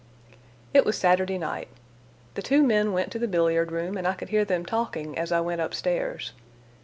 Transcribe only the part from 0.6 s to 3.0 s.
It was Saturday night. The two men